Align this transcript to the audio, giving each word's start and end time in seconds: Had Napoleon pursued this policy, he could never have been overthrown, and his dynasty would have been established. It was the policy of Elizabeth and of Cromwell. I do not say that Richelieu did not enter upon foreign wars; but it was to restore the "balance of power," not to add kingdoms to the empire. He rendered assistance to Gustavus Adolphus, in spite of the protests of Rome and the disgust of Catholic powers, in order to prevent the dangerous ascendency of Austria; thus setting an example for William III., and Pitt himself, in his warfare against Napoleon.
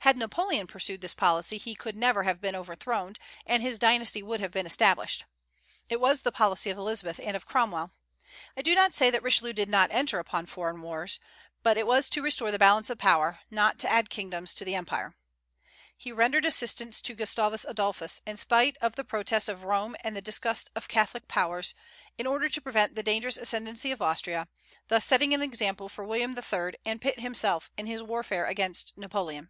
Had 0.00 0.18
Napoleon 0.18 0.66
pursued 0.66 1.00
this 1.00 1.14
policy, 1.14 1.56
he 1.56 1.74
could 1.74 1.96
never 1.96 2.24
have 2.24 2.38
been 2.38 2.54
overthrown, 2.54 3.14
and 3.46 3.62
his 3.62 3.78
dynasty 3.78 4.22
would 4.22 4.38
have 4.38 4.50
been 4.50 4.66
established. 4.66 5.24
It 5.88 5.98
was 5.98 6.20
the 6.20 6.32
policy 6.32 6.68
of 6.68 6.76
Elizabeth 6.76 7.18
and 7.18 7.34
of 7.34 7.46
Cromwell. 7.46 7.90
I 8.54 8.60
do 8.60 8.74
not 8.74 8.92
say 8.92 9.08
that 9.08 9.22
Richelieu 9.22 9.54
did 9.54 9.70
not 9.70 9.90
enter 9.90 10.18
upon 10.18 10.44
foreign 10.44 10.82
wars; 10.82 11.20
but 11.62 11.78
it 11.78 11.86
was 11.86 12.10
to 12.10 12.20
restore 12.22 12.50
the 12.50 12.58
"balance 12.58 12.90
of 12.90 12.98
power," 12.98 13.38
not 13.50 13.78
to 13.78 13.90
add 13.90 14.10
kingdoms 14.10 14.52
to 14.54 14.64
the 14.66 14.74
empire. 14.74 15.14
He 15.96 16.12
rendered 16.12 16.44
assistance 16.44 17.00
to 17.00 17.14
Gustavus 17.14 17.64
Adolphus, 17.66 18.20
in 18.26 18.36
spite 18.36 18.76
of 18.82 18.96
the 18.96 19.04
protests 19.04 19.48
of 19.48 19.64
Rome 19.64 19.96
and 20.04 20.14
the 20.14 20.20
disgust 20.20 20.68
of 20.76 20.86
Catholic 20.86 21.28
powers, 21.28 21.74
in 22.18 22.26
order 22.26 22.50
to 22.50 22.60
prevent 22.60 22.94
the 22.94 23.02
dangerous 23.02 23.38
ascendency 23.38 23.90
of 23.90 24.02
Austria; 24.02 24.48
thus 24.88 25.06
setting 25.06 25.32
an 25.32 25.40
example 25.40 25.88
for 25.88 26.04
William 26.04 26.36
III., 26.38 26.74
and 26.84 27.00
Pitt 27.00 27.20
himself, 27.20 27.70
in 27.78 27.86
his 27.86 28.02
warfare 28.02 28.44
against 28.44 28.92
Napoleon. 28.98 29.48